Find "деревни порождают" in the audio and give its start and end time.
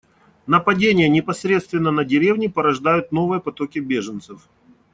2.03-3.11